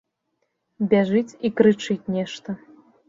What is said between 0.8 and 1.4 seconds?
Бяжыць